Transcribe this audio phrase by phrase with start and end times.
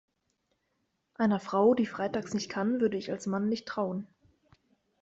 [1.13, 4.07] Einer Frau, die Freitags nicht kann, würde ich als Mann nicht trauen.